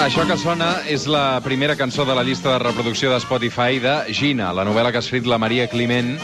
[0.00, 3.92] Això que sona és la primera cançó de la llista de reproducció de Spotify de
[4.16, 6.14] Gina, la novel·la que ha escrit la Maria Climent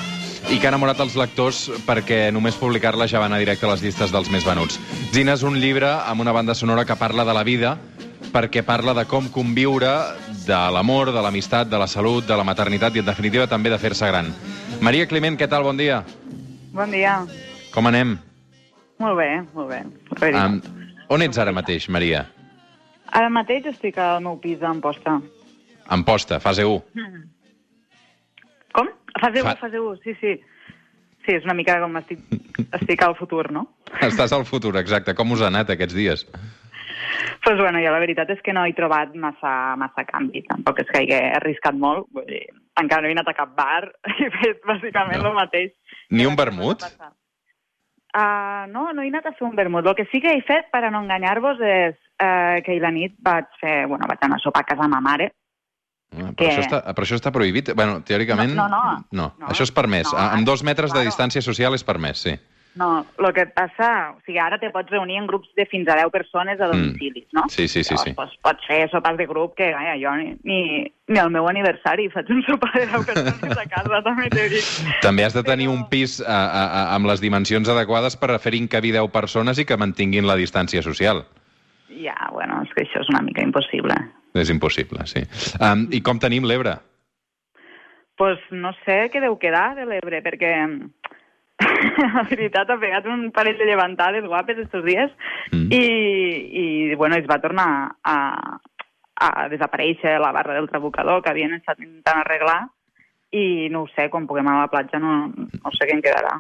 [0.48, 3.82] i que ha enamorat els lectors perquè només publicar-la ja va anar directe a les
[3.84, 4.78] llistes dels més venuts.
[5.12, 7.74] Gina és un llibre amb una banda sonora que parla de la vida
[8.32, 9.92] perquè parla de com conviure,
[10.46, 13.78] de l'amor, de l'amistat, de la salut, de la maternitat i, en definitiva, també de
[13.82, 14.32] fer-se gran.
[14.80, 15.68] Maria Climent, què tal?
[15.68, 16.00] Bon dia.
[16.72, 17.18] Bon dia.
[17.76, 18.16] Com anem?
[19.04, 20.32] Molt bé, molt bé.
[20.32, 20.62] Um,
[21.12, 22.24] on ets ara mateix, Maria?
[23.12, 25.20] Ara mateix estic al meu pis d'Amposta.
[25.88, 26.82] Amposta, fase 1.
[28.74, 28.88] Com?
[29.20, 30.34] Fase 1, Fa- fase 1, sí, sí.
[31.26, 32.20] Sí, és una mica com estic,
[32.78, 33.64] estic al futur, no?
[34.02, 35.14] Estàs al futur, exacte.
[35.18, 36.26] Com us ha anat aquests dies?
[37.42, 40.42] Pues bueno, jo la veritat és que no he trobat massa, massa canvi.
[40.46, 42.06] Tampoc és que hagi arriscat molt.
[42.14, 42.44] Vull dir,
[42.78, 43.88] encara no he anat a cap bar.
[44.18, 45.30] He fet bàsicament No.
[45.32, 45.72] el mateix.
[46.10, 46.82] Ni un vermut?
[48.16, 49.86] Uh, no, no he anat a fer un vermut.
[49.86, 52.90] El que sí que he fet, per a no enganyar-vos, és uh, que ahir la
[52.90, 53.86] nit vaig fer...
[53.86, 55.32] Bueno, vaig anar a sopar a casa de ma mare,
[56.16, 57.72] Ah, Però, Que- això està, però això està prohibit?
[57.74, 58.52] Bueno, teòricament...
[58.54, 58.98] No, no, no.
[59.10, 60.06] No, No, això és permès.
[60.12, 61.08] no, amb dos metres de claro.
[61.10, 62.36] distància social és permès, sí.
[62.76, 64.12] No, el que passa...
[64.14, 67.26] O sigui, ara te pots reunir en grups de fins a 10 persones a domicilis,
[67.32, 67.42] no?
[67.46, 67.50] Mm.
[67.50, 68.10] Sí, sí, sí, sí.
[68.14, 70.60] Llavors, Pues, pots fer sopars de grup que, vaja, jo ni, ni,
[71.08, 74.70] ni al meu aniversari faig un sopar de 10 persones a casa, també t'he dit.
[75.02, 78.38] També has de tenir Però- un pis a, a, a, amb les dimensions adequades per
[78.38, 81.24] fer-hi encabir 10 persones i que mantinguin la distància social.
[81.96, 83.94] Ja, bueno, és que això és una mica impossible.
[84.36, 85.22] És impossible, sí.
[85.60, 86.76] Um, I com tenim l'Ebre?
[88.16, 90.52] pues no sé què deu quedar de l'Ebre, perquè
[92.14, 95.12] la veritat ha pegat un parell de llevantades guapes estos dies
[95.52, 95.68] Mm.
[95.70, 95.82] i,
[96.58, 98.16] i, bueno, es va tornar a,
[99.14, 102.56] a desaparèixer la barra del trabucador que havien estat intentant arreglar
[103.36, 106.02] i no ho sé, quan puguem anar a la platja no, no sé què en
[106.04, 106.36] quedarà.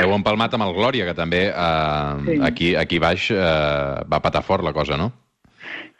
[0.00, 2.38] Heu empalmat amb el Glòria, que també uh, Sí.
[2.46, 5.10] aquí, aquí baix uh, va patar fort la cosa, no?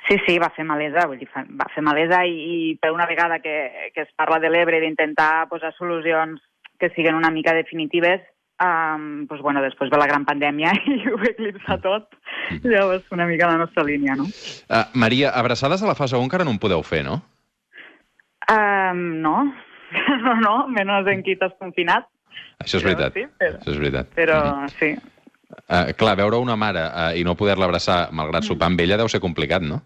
[0.09, 3.39] Sí, sí, va fer malesa, vull dir, va fer malesa i, i per una vegada
[3.45, 6.41] que, que es parla de l'Ebre d'intentar posar solucions
[6.81, 8.23] que siguin una mica definitives,
[8.65, 12.17] um, doncs, bueno, després ve la gran pandèmia i ho eclipsa tot.
[12.65, 14.27] Llavors, una mica la nostra línia, no?
[14.67, 17.21] Uh, Maria, abraçades a la fase 1 encara no en podeu fer, no?
[18.51, 19.37] Um, no,
[20.25, 22.07] no, no, menys en qui t'has confinat,
[22.61, 23.15] Això és Però veritat.
[23.15, 24.07] sí, però- Això és veritat.
[24.15, 24.69] però Mhm.
[24.79, 24.91] sí.
[25.69, 29.09] Uh, clar, veure una mare uh, i no poder-la abraçar malgrat sopar amb ella deu
[29.09, 29.81] ser complicat, no?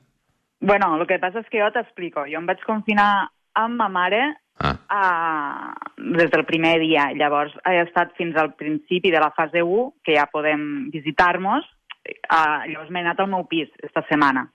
[0.60, 2.26] Bueno, el que passa és que jo t'explico.
[2.28, 4.22] Jo em vaig confinar amb ma mare
[4.60, 7.08] Ah, Ah, des del primer dia.
[7.12, 11.64] Llavors, he estat fins al principi de la fase 1, que ja podem visitar-nos.
[12.28, 14.52] Ah, llavors m'he anat al meu pis esta setmana.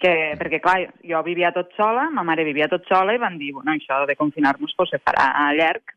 [0.00, 3.50] Que, perquè, clar, jo vivia tot sola, ma mare vivia tot sola, i van dir,
[3.52, 5.92] bueno, això de confinar-nos pues, se farà llarg.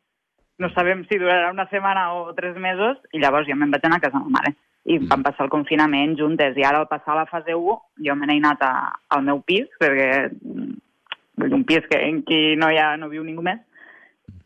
[0.60, 4.02] No sabem si durarà una setmana o tres mesos, i llavors jo me'n vaig anar
[4.02, 4.56] a casa de ma mare.
[4.84, 5.08] I Mm.
[5.08, 6.58] vam passar el confinament juntes.
[6.58, 8.74] I ara, al passar la fase 1, jo me n'he anat a,
[9.16, 10.74] al meu pis, perquè mm,
[11.38, 13.64] vull dir, un pis que, en què no, hi ha, no viu ningú més.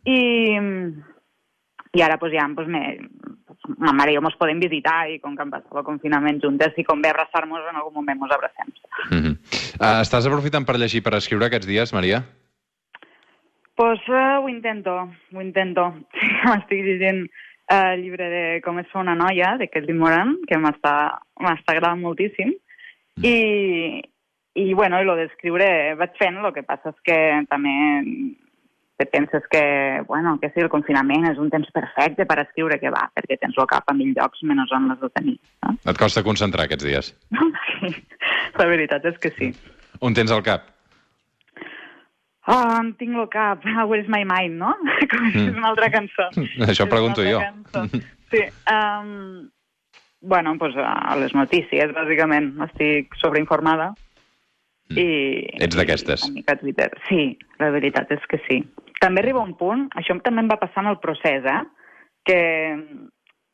[0.05, 0.61] I,
[1.97, 2.99] i ara pues, ja pues, me,
[3.77, 6.73] ma mare i jo mos podem visitar i com que hem passat el confinament juntes,
[6.75, 8.71] si convé abraçar-nos, en algun moment mos abracem.
[9.11, 9.33] uh -huh.
[9.79, 12.23] uh, estàs aprofitant per llegir, per escriure aquests dies, Maria?
[13.75, 15.93] Pues uh, ho intento, ho intento.
[16.45, 17.27] M'estic llegint
[17.69, 22.01] eh, el llibre de Com és fer una noia, de Kelly Moran, que m'està agradant
[22.01, 22.53] moltíssim.
[23.21, 24.01] I,
[24.53, 27.17] i bueno, i lo d'escriure vaig fent, el que passa és que
[27.49, 27.73] també
[28.97, 29.61] te penses que,
[30.07, 33.57] bueno, que sí, el confinament és un temps perfecte per escriure, que va, perquè tens
[33.61, 35.35] el cap a mil llocs menys on l'has de tenir.
[35.65, 35.75] No?
[35.85, 37.11] Et costa concentrar aquests dies.
[38.57, 39.51] La veritat és que sí.
[40.01, 40.65] On tens el cap?
[42.47, 43.65] Oh, en tinc el cap.
[43.65, 44.71] Where is my mind, no?
[45.11, 46.29] Com és una altra cançó.
[46.71, 47.41] Això pregunto jo.
[47.43, 47.85] cançó.
[48.31, 48.41] Sí.
[48.71, 49.49] Um,
[50.21, 52.53] bueno, doncs a les notícies, bàsicament.
[52.69, 53.91] Estic sobreinformada.
[54.89, 55.63] I, Mm.
[55.65, 56.21] Ets d'aquestes.
[56.23, 56.85] i Una mica Twitter.
[57.09, 57.23] Sí,
[57.59, 58.61] la veritat és que sí.
[58.99, 61.59] També arriba un punt, això també em va passar en el procés, eh?
[62.27, 62.39] que,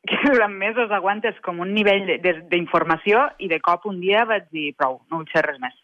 [0.08, 2.08] que durant mesos aguantes com un nivell
[2.50, 5.76] d'informació i de cop un dia vaig dir prou, no vull ser res més.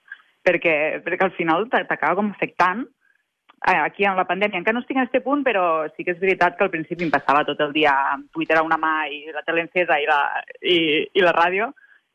[0.42, 2.86] Perquè, perquè al final t'a- t'acaba com afectant
[3.68, 6.20] eh, aquí amb la pandèmia encara no estic en aquest punt, però sí que és
[6.22, 9.26] veritat que al principi em passava tot el dia amb Twitter a una mà i
[9.34, 10.20] la tele encesa i la,
[10.64, 10.78] i,
[11.12, 11.70] i la ràdio,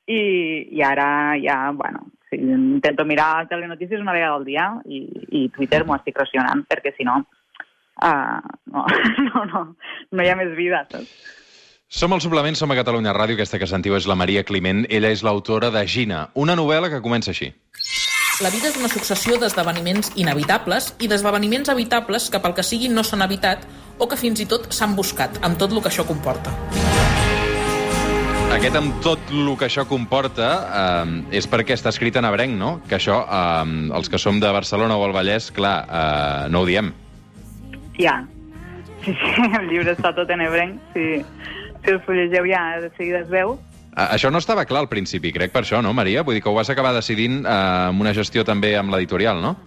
[0.09, 0.19] i,
[0.73, 5.83] i ara ja, bueno, sí, intento mirar telenotícies una vegada al dia i, i Twitter
[5.85, 7.21] m'ho estic racionant, perquè si no,
[8.03, 8.85] uh, no,
[9.29, 9.65] no, no,
[10.11, 11.41] no hi ha més vida, saps?
[11.95, 14.81] Som al suplement, som a Catalunya Ràdio, aquesta que sentiu és la Maria Climent.
[14.89, 17.51] Ella és l'autora de Gina, una novel·la que comença així.
[18.43, 23.05] La vida és una successió d'esdeveniments inevitables i d'esdeveniments evitables que pel que sigui no
[23.05, 23.63] s'han evitat
[23.95, 26.51] o que fins i tot s'han buscat, amb tot el que això comporta.
[28.55, 32.69] Aquest amb tot el que això comporta eh, és perquè està escrit en ebrenc, no?
[32.87, 36.69] Que això, eh, els que som de Barcelona o el Vallès, clar, eh, no ho
[36.69, 36.93] diem.
[37.99, 38.15] Ja.
[39.03, 40.79] Sí, sí, el llibre està tot en ebrenc.
[40.95, 41.19] Sí.
[41.83, 43.57] Si el fullegeu ja de seguida es veu.
[43.91, 46.23] Eh, això no estava clar al principi, crec, per això, no, Maria?
[46.23, 47.61] Vull dir que ho vas acabar decidint eh,
[47.91, 49.57] amb una gestió també amb l'editorial, no?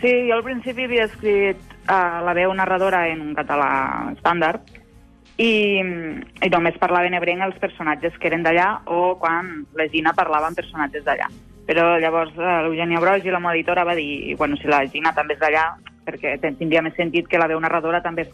[0.00, 3.68] Sí, jo al principi havia escrit uh, la veu narradora en un català
[4.16, 4.80] estàndard
[5.42, 5.52] i,
[6.46, 10.50] i només parlava en ebrenc els personatges que eren d'allà o quan la Gina parlava
[10.50, 11.28] amb personatges d'allà.
[11.66, 15.14] Però llavors uh, l'Eugènia Broix i la meva editora va dir bueno, si la Gina
[15.16, 15.64] també és d'allà,
[16.06, 18.26] perquè tindria més sentit que la veu narradora també,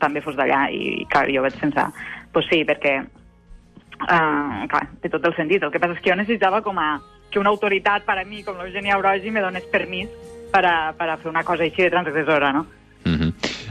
[0.00, 0.66] també fos d'allà.
[0.72, 1.88] I, clar, jo vaig pensar,
[2.32, 5.64] pues sí, perquè uh, clar, té tot el sentit.
[5.64, 6.94] El que passa és que jo necessitava com a,
[7.30, 10.08] que una autoritat per a mi, com l'Eugènia Brogi, me donés permís
[10.52, 12.64] per a, per a fer una cosa així de transgressora, no?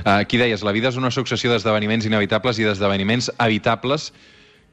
[0.03, 4.11] Aquí deies, la vida és una successió d'esdeveniments inevitables i d'esdeveniments evitables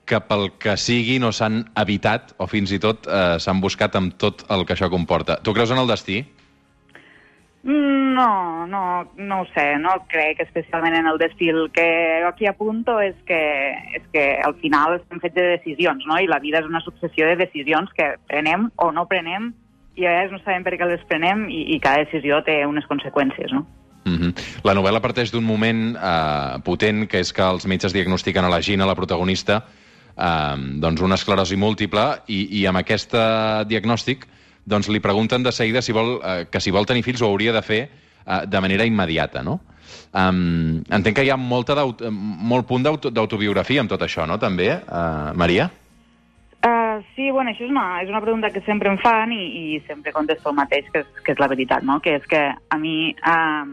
[0.08, 4.16] que pel que sigui no s'han evitat o fins i tot eh, s'han buscat amb
[4.18, 5.38] tot el que això comporta.
[5.44, 6.24] Tu creus en el destí?
[7.62, 11.48] Mm, No, no, no ho sé, no crec especialment en el destí.
[11.48, 11.86] El que
[12.26, 13.40] aquí apunto és que,
[13.96, 16.18] és que al final estem fets de decisions, no?
[16.20, 19.52] I la vida és una successió de decisions que prenem o no prenem
[19.96, 22.88] i a vegades no sabem per què les prenem i, i cada decisió té unes
[22.90, 23.64] conseqüències, no?
[24.04, 24.34] Mm -hmm.
[24.64, 28.62] La novel·la parteix d'un moment eh, potent, que és que els metges diagnostiquen a la
[28.62, 29.64] Gina, la protagonista,
[30.16, 34.26] eh, doncs una esclerosi múltiple, i, i amb aquest eh, diagnòstic
[34.64, 37.52] doncs li pregunten de seguida si vol, eh, que si vol tenir fills ho hauria
[37.52, 37.90] de fer
[38.26, 39.60] eh, de manera immediata, no?
[40.12, 41.76] Um, entenc que hi ha molta
[42.10, 45.70] molt punt d'auto- d'autobiografia amb tot això, no, també, uh, Maria?
[47.20, 50.08] Sí, bueno, això és una, és una pregunta que sempre em fan i, i sempre
[50.14, 51.98] contesto el mateix, que és, que és la veritat, no?
[52.00, 53.66] Que és que a mi, uh,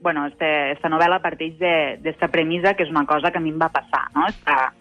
[0.00, 3.58] bueno, este, esta novel·la parteix d'esta premissa, que és una cosa que a mi em
[3.60, 4.24] va passar, no?
[4.32, 4.72] Esta,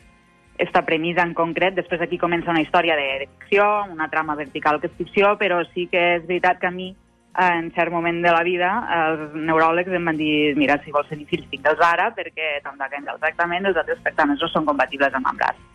[0.55, 4.79] esta premissa en concret, després aquí comença una història de, de ficció, una trama vertical
[4.79, 8.23] que és ficció, però sí que és veritat que a mi, eh, en cert moment
[8.23, 12.13] de la vida, els neuròlegs em van dir, mira, si vols tenir fills, tingue'ls ara,
[12.15, 15.65] perquè tant de el tractament els altres tractaments no són compatibles amb l'embràs.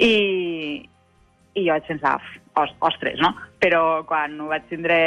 [0.00, 0.14] I,
[1.56, 2.18] i jo vaig pensar,
[2.60, 3.32] os, ostres, no?
[3.62, 4.98] Però quan ho vaig tindre,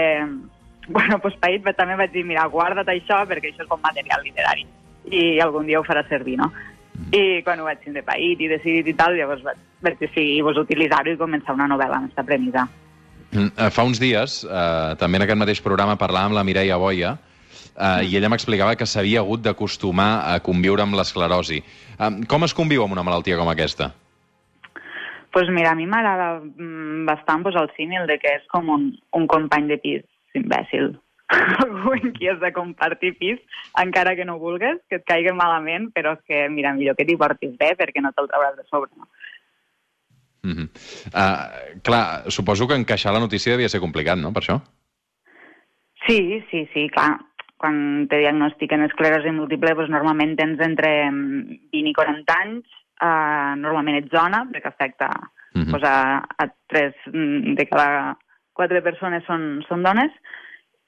[0.89, 4.67] bueno, pues, paït, també vaig dir, mira, guarda't això perquè això és bon material literari
[5.09, 6.49] i algun dia ho farà servir, no?
[7.15, 10.59] I quan ho vaig tindre paït i decidit i tal, llavors vaig, vaig decidir pues,
[10.59, 12.67] utilitzar-ho i començar una novel·la amb aquesta premissa.
[13.31, 16.77] Mm, eh, Fa uns dies, eh, també en aquest mateix programa, parlàvem amb la Mireia
[16.81, 17.15] Boia,
[17.77, 21.63] eh, i ella m'explicava que s'havia hagut d'acostumar a conviure amb l'esclerosi.
[21.97, 23.93] Eh, com es conviu amb una malaltia com aquesta?
[25.31, 28.89] Pues mira, a mi m'agrada mm, bastant pues, el símil de que és com un,
[29.13, 30.03] un company de pis
[30.37, 30.95] imbècil.
[31.63, 33.39] Algú amb qui has de compartir pis,
[33.77, 37.17] encara que no vulgues, que et caigui malament, però és que, mira, millor que t'hi
[37.19, 38.89] portis bé perquè no te'l trauràs de sobre.
[38.97, 39.09] No?
[40.41, 40.67] Mm -hmm.
[41.13, 44.61] uh, clar, suposo que encaixar la notícia devia ser complicat, no?, per això?
[46.07, 47.19] Sí, sí, sí, clar.
[47.57, 52.65] Quan te diagnostiquen esclerosi múltiple, doncs normalment tens entre mm, 20 i 40 anys,
[52.99, 55.09] uh, normalment ets dona, perquè afecta
[55.53, 55.71] Mhm.
[55.71, 56.93] pues, a, a 3
[57.55, 58.17] de cada
[58.53, 60.11] 4 persones són, són dones,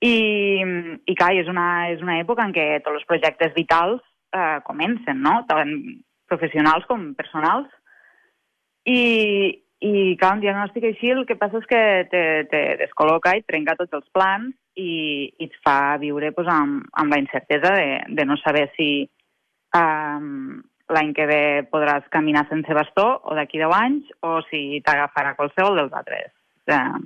[0.02, 0.62] i,
[1.06, 4.02] i clar, és una, és una època en què tots els projectes vitals
[4.34, 5.44] eh, comencen, no?
[5.50, 5.72] tant
[6.28, 7.70] professionals com personals,
[8.86, 13.46] i, i clar, un diagnòstic així el que passa és que te, te descol·loca i
[13.46, 17.88] trenca tots els plans i, i et fa viure pues, amb, amb la incertesa de,
[18.10, 18.90] de no saber si
[19.78, 25.36] um, l'any que ve podràs caminar sense bastó o d'aquí 10 anys o si t'agafarà
[25.38, 26.32] qualsevol dels altres
[26.68, 27.00] eh,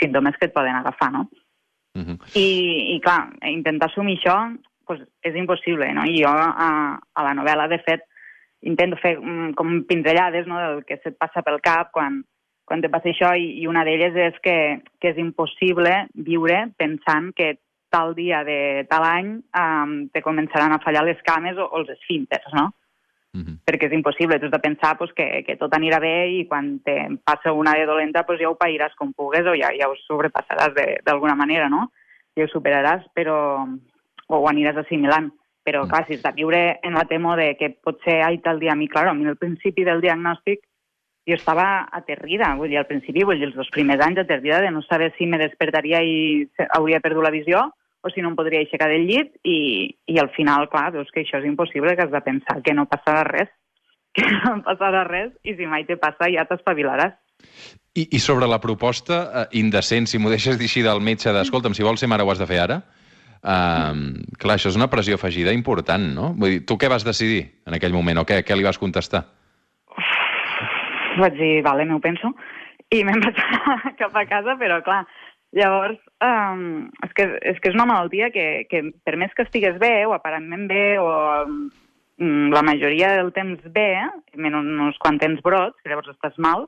[0.00, 1.28] símptomes que et poden agafar, no?
[1.94, 2.18] Mm -hmm.
[2.34, 6.04] I, i clar, intentar assumir això pues, és impossible, no?
[6.04, 8.02] I jo a, a la novel·la, de fet,
[8.62, 12.22] intento fer mm, com pinzellades no, del que se't passa pel cap quan,
[12.64, 17.32] quan te passa això i, i una d'elles és que, que és impossible viure pensant
[17.36, 17.58] que
[17.94, 21.92] tal dia de tal any um, te començaran a fallar les cames o, o els
[21.94, 22.72] esfínters, no?
[23.34, 23.56] Mm -hmm.
[23.66, 24.38] perquè és impossible.
[24.38, 27.72] Tu has de pensar pues, que, que tot anirà bé i quan te passa una
[27.74, 31.34] de dolenta pues, ja ho pairàs com pugues o ja, ja ho sobrepassaràs de- d'alguna
[31.34, 31.90] manera, no?
[32.36, 33.66] Ja ho superaràs, però,
[34.28, 35.32] o ho aniràs assimilant.
[35.64, 38.60] Però, clar, si has de viure en la temo de que pot ser ai tal
[38.60, 40.60] dia, a mi, clar, a mi al principi del diagnòstic
[41.26, 44.70] jo estava aterrida, vull dir, al principi, vull dir, els dos primers anys aterrida de
[44.70, 47.72] no saber si me despertaria i hauria perdut la visió
[48.04, 51.22] o si no em podria aixecar del llit i, i al final, clar, veus que
[51.24, 53.52] això és impossible, que has de pensar que no passarà res,
[54.16, 57.16] que no passarà res i si mai te passa ja t'espavilaràs.
[57.96, 61.74] I, I sobre la proposta eh, indecent, si m'ho deixes dir així del metge d'escolta'm,
[61.76, 62.82] si vols ser mare ho has de fer ara,
[63.40, 63.94] eh,
[64.36, 66.34] clar, això és una pressió afegida important, no?
[66.36, 68.42] Vull dir, tu què vas decidir en aquell moment o què?
[68.44, 69.24] Què li vas contestar?
[71.16, 72.34] Vaig dir, vale, m'ho penso,
[72.92, 73.40] i me'n vaig
[73.98, 75.04] cap a casa, però clar,
[75.54, 79.78] llavors, um, és, que, és que és una malaltia que, que per més que estigues
[79.82, 81.08] bé, o aparentment bé, o
[81.46, 81.68] um,
[82.54, 83.90] la majoria del temps bé,
[84.36, 86.66] menys quants tens brots, que llavors estàs mal,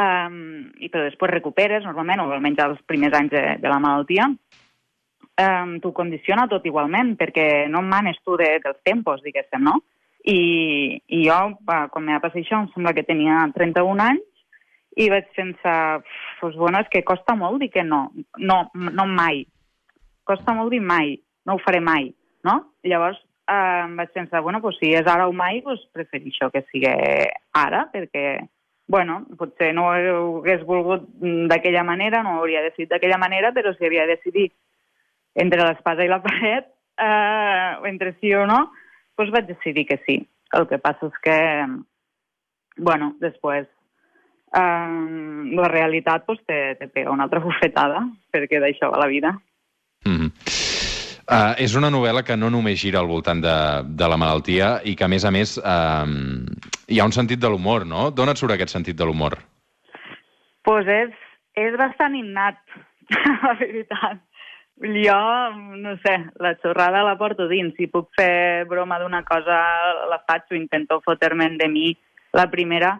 [0.00, 0.38] um,
[0.78, 5.74] i però després recuperes, normalment, o almenys els primers anys de, de la malaltia, um,
[5.82, 9.80] t'ho condiciona tot igualment, perquè no manes tu de, dels tempos, diguéssim, no?
[10.24, 14.30] I, i jo, quan me va passar això, em sembla que tenia 31 anys,
[14.96, 16.02] i vaig pensar,
[16.40, 18.06] pues bueno, és que costa molt dir que no.
[18.38, 19.44] No, no mai.
[20.24, 21.16] Costa molt dir mai.
[21.44, 22.08] No ho faré mai,
[22.46, 22.56] no?
[22.86, 26.64] Llavors eh, em vaig pensar, bueno, pues si és ara o mai, pues prefereixo que
[26.70, 26.88] sigui
[27.58, 28.38] ara, perquè,
[28.88, 29.96] bueno, potser no ho
[30.40, 31.08] hagués volgut
[31.50, 34.50] d'aquella manera, no ho hauria decidit d'aquella manera, però si havia de decidir
[35.34, 38.70] entre l'espasa i la paret, eh, entre sí o no,
[39.18, 40.20] doncs vaig decidir que sí.
[40.54, 41.38] El que passa és que,
[42.78, 43.66] bueno, després
[44.54, 49.34] eh, la realitat doncs, te, te pega una altra bufetada, perquè d'això va la vida.
[50.04, 50.30] Mm -hmm.
[51.32, 53.56] uh, és una novel·la que no només gira al voltant de,
[53.88, 56.06] de la malaltia i que, a més a més, uh,
[56.88, 58.10] hi ha un sentit de l'humor, no?
[58.10, 59.38] D'on et surt aquest sentit de l'humor?
[60.64, 61.10] Doncs és,
[61.54, 62.58] és bastant innat,
[63.44, 64.20] la veritat.
[64.82, 65.18] Jo,
[65.78, 67.74] no sé, la xorrada la porto dins.
[67.76, 69.56] Si puc fer broma d'una cosa,
[70.10, 71.96] la faig o intento fotre-me'n de mi
[72.32, 72.96] la primera.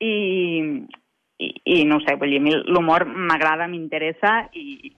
[0.00, 0.84] I,
[1.38, 4.92] i, i no sé, vull dir, a mi l'humor m'agrada, m'interessa i,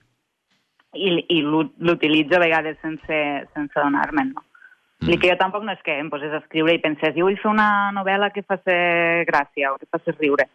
[0.95, 3.19] i, i l'u- l'utilitzo a vegades sense,
[3.53, 4.45] sense donar-me'n, no?
[4.99, 5.15] Mm.
[5.15, 7.47] que jo tampoc no és que em posés a escriure i pensés jo vull fer
[7.47, 8.73] una novel·la que faci
[9.29, 10.49] gràcia o que faci riure.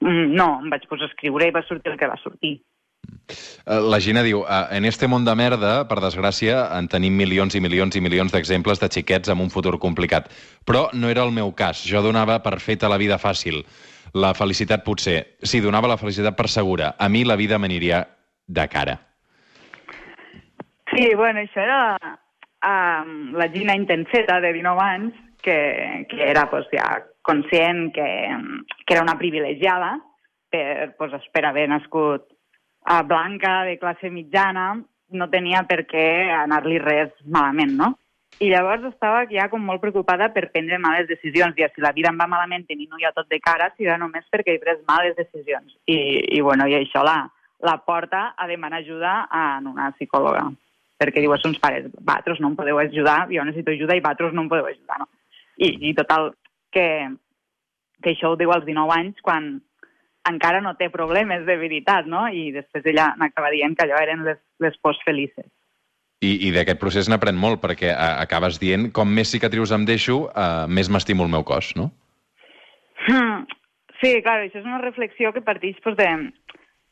[0.00, 2.54] Mm, no, em vaig posar a escriure i va sortir el que va sortir.
[3.66, 7.54] Uh, la Gina diu, uh, en este món de merda, per desgràcia, en tenim milions
[7.54, 10.28] i milions i milions d'exemples de xiquets amb un futur complicat.
[10.68, 11.84] Però no era el meu cas.
[11.88, 13.62] Jo donava per feta la vida fàcil.
[14.14, 15.38] La felicitat potser.
[15.42, 16.94] Sí, donava la felicitat per segura.
[16.98, 18.04] A mi la vida m'aniria
[18.46, 18.98] de cara.
[20.92, 21.80] Sí, bueno, això era
[22.68, 28.06] um, la Gina intenseta de 19 anys, que, que era pues, ja conscient que,
[28.86, 29.96] que era una privilegiada
[30.50, 32.31] per, pues, per haver nascut
[32.84, 34.72] a blanca, de classe mitjana,
[35.12, 37.92] no tenia per què anar-li res malament, no?
[38.40, 41.58] I llavors estava ja com molt preocupada per prendre males decisions.
[41.58, 44.56] I si la vida em va malament tenint-ho ja tot de cara, serà només perquè
[44.56, 45.76] he pres males decisions.
[45.86, 45.98] I,
[46.38, 47.20] i, bueno, i això la,
[47.62, 50.48] la porta a demanar ajuda a una psicòloga.
[50.98, 54.34] Perquè diu als seus pares, vosaltres no em podeu ajudar, jo necessito ajuda i vosaltres
[54.34, 55.02] no em podeu ajudar.
[55.02, 55.10] No?
[55.58, 56.32] I, I total,
[56.72, 56.86] que,
[58.02, 59.52] que això ho diu als 19 anys quan
[60.28, 62.26] encara no té problemes de veritat, no?
[62.28, 65.48] I després ella n'acaba dient que allò eren les, les pors felices.
[66.22, 70.28] I, i d'aquest procés n'aprèn molt, perquè a, acabes dient com més cicatrius em deixo,
[70.30, 71.90] uh, més m'estimo el meu cos, no?
[73.08, 73.42] Hmm.
[73.98, 76.08] Sí, clar, això és una reflexió que parteix pues, de,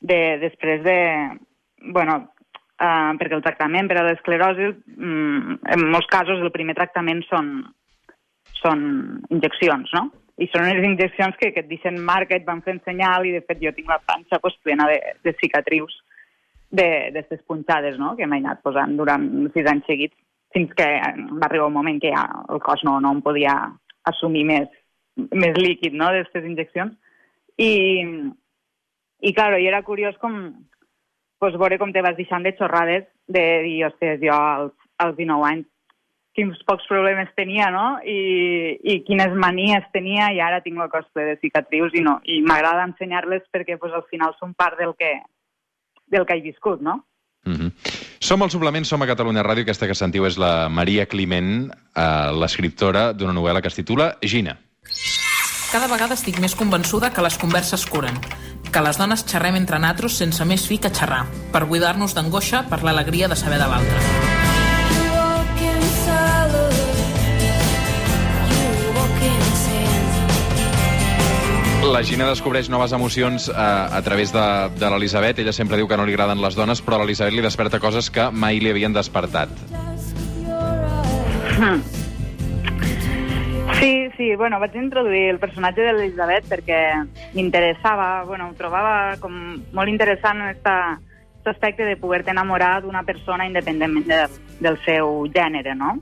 [0.01, 0.99] de, després de...
[1.95, 2.17] Bueno,
[2.83, 7.55] uh, perquè el tractament per a l'esclerosi, mm, en molts casos el primer tractament són,
[8.59, 8.83] són
[9.31, 10.09] injeccions, no?
[10.41, 13.43] I són unes injeccions que, que et deixen marca, et van fent senyal i de
[13.45, 15.99] fet jo tinc la panxa pues, plena de, de cicatrius
[16.71, 18.15] d'aquestes punxades no?
[18.17, 20.17] que m'he anat posant durant sis anys seguits
[20.55, 23.55] fins que va arribar un moment que ja el cos no, no em podia
[24.11, 24.69] assumir més,
[25.17, 26.09] més líquid no?
[26.09, 26.97] d'aquestes injeccions.
[27.61, 27.73] I,
[29.21, 30.39] i claro, i era curiós com
[31.43, 35.51] pues, veure com te vas deixant de xorrades de dir, ostres, jo als, als 19
[35.51, 35.69] anys
[36.37, 37.99] quins pocs problemes tenia, no?
[38.07, 42.19] I, i quines manies tenia, i ara tinc el cos ple de cicatrius i no.
[42.25, 45.17] I m'agrada ensenyar-les perquè pues, al final són part del que,
[46.11, 47.03] del que he viscut, no?
[47.47, 47.71] Mm -hmm.
[48.21, 49.63] Som al Suplement, som a Catalunya Ràdio.
[49.63, 54.59] Aquesta que sentiu és la Maria Climent, eh, l'escriptora d'una novel·la que es titula Gina.
[55.73, 58.19] Cada vegada estic més convençuda que les converses curen,
[58.73, 62.83] que les dones xerrem entre natros sense més fi que xerrar, per buidar-nos d'angoixa per
[62.83, 64.20] l'alegria de saber de l'altre.
[71.91, 74.43] La Gina descobreix noves emocions eh, a través de,
[74.79, 75.41] de l'Elisabet.
[75.43, 78.13] Ella sempre diu que no li agraden les dones, però a l'Elisabet li desperta coses
[78.15, 79.51] que mai li havien despertat.
[83.81, 86.79] Sí, sí, bueno, vaig introduir el personatge de l'Elisabet perquè
[87.35, 89.35] m'interessava, bueno, ho trobava com
[89.75, 94.23] molt interessant aquest aspecte de poder-te enamorar d'una persona independentment de,
[94.63, 95.97] del seu gènere, no?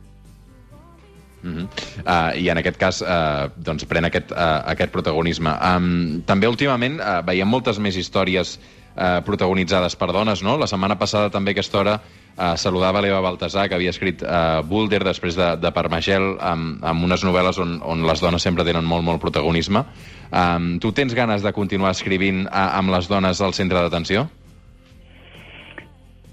[1.48, 1.68] Uh -huh.
[2.04, 5.50] uh, I en aquest cas uh, doncs pren aquest, uh, aquest protagonisme.
[5.50, 8.58] Um, també últimament uh, veiem moltes més històries
[8.96, 10.56] uh, protagonitzades per dones, no?
[10.58, 14.62] La setmana passada també a aquesta hora uh, saludava l'Eva Baltasar, que havia escrit uh,
[14.62, 18.84] Boulder després de, de Parmagel, amb, amb unes novel·les on, on les dones sempre tenen
[18.84, 19.84] molt, molt protagonisme.
[20.30, 24.28] Um, tu tens ganes de continuar escrivint uh, amb les dones al centre d'atenció?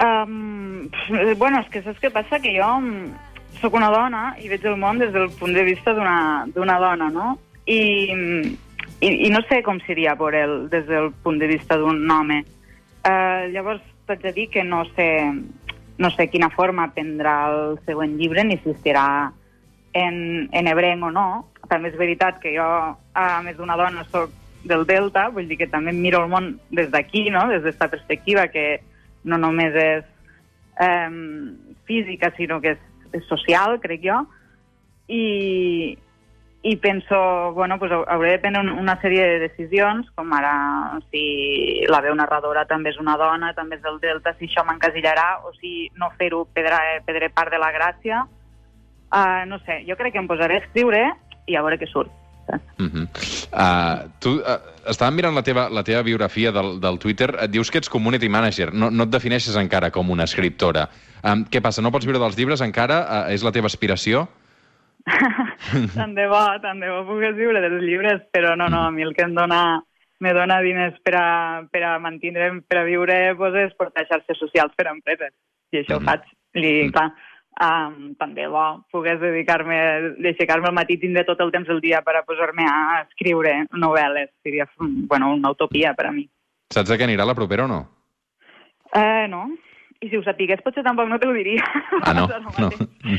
[0.04, 0.90] Um,
[1.40, 2.42] bueno, és que saps què passa?
[2.44, 2.66] Que jo
[3.62, 7.36] sóc una dona i veig el món des del punt de vista d'una dona, no?
[7.66, 7.80] I,
[9.02, 12.44] i, I no sé com seria per ell des del punt de vista d'un home.
[13.06, 15.10] Uh, llavors, t'haig de dir que no sé,
[15.98, 19.08] no sé quina forma prendrà el següent llibre, ni si serà
[19.94, 20.18] en,
[20.52, 21.28] en ebrenc o no.
[21.70, 22.66] També és veritat que jo,
[23.18, 24.34] a més d'una dona, sóc
[24.66, 27.46] del Delta, vull dir que també miro el món des d'aquí, no?
[27.50, 28.82] des d'aquesta perspectiva, que
[29.26, 30.06] no només és
[30.82, 31.10] eh,
[31.86, 32.84] física, sinó que és
[33.24, 34.26] social, crec jo.
[35.08, 35.98] I,
[36.64, 41.84] i penso, bueno, pues hauré de prendre un- una sèrie de decisions, com ara si
[41.88, 45.54] la veu narradora també és una dona, també és del Delta, si això m'encasillarà o
[45.62, 48.26] si no fer-ho perdré, perdré part de la gràcia.
[49.14, 51.04] Uh, no sé, jo crec que em posaré a escriure
[51.46, 52.10] i a veure què surt.
[52.48, 53.08] Uh -huh.
[53.54, 57.36] uh, tu uh, estàvem mirant la teva, la teva biografia del, del Twitter.
[57.42, 58.74] Et dius que ets community manager.
[58.74, 60.90] No, no et defineixes encara com una escriptora.
[61.24, 61.82] Um, què passa?
[61.82, 63.00] No pots viure dels llibres encara?
[63.28, 64.28] Uh, és la teva aspiració?
[65.96, 69.04] tant de bo, tant de bo pugues viure dels llibres, però no, no, a mi
[69.04, 69.82] el que em dona,
[70.20, 74.38] me dona diners per a, per a mantindre'm, per a viure, pues, és portar xarxes
[74.40, 75.34] socials per a empreses.
[75.72, 76.02] I això Mhm.
[76.02, 76.22] ho faig.
[76.56, 77.12] I, clar,
[77.62, 79.78] um, tant de bo pogués dedicar-me,
[80.24, 84.32] d'aixecar-me al matí, tindre tot el temps del dia per a posar-me a escriure novel·les.
[84.44, 86.28] Seria, bueno, una utopia per a mi.
[86.74, 87.82] Saps de què anirà la propera o no?
[88.94, 89.48] Eh, no.
[90.04, 91.64] I si ho sapigués, potser tampoc no te ho diria.
[92.04, 92.28] Ah, no?
[92.60, 92.70] No,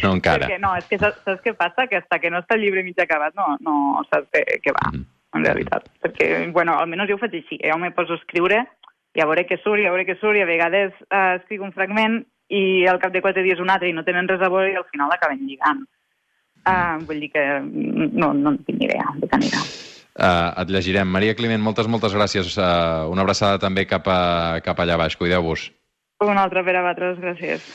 [0.02, 0.46] no encara.
[0.46, 1.86] Perquè, no, és que saps, saps què passa?
[1.90, 4.90] Que hasta que no està el llibre mig acabat no, no saps què, què va,
[4.92, 5.04] Mhm.
[5.36, 5.88] en realitat.
[6.04, 7.58] Perquè, bueno, almenys jo ho faig així.
[7.64, 8.66] Jo me poso a escriure
[9.16, 11.60] i a veure què surt, i a veure què surt, i a vegades eh, escric
[11.64, 14.50] un fragment i al cap de quatre dies un altre i no tenen res a
[14.52, 15.82] veure i al final acaben lligant.
[16.66, 19.62] Uh, vull dir que no, no en tinc ni idea de què anirà.
[20.16, 21.10] Uh, et llegirem.
[21.12, 22.54] Maria Climent, moltes, moltes gràcies.
[22.58, 25.14] Uh, una abraçada també cap, a, cap allà baix.
[25.20, 25.68] Cuideu-vos.
[26.24, 27.66] Una altra per a vosaltres, gràcies.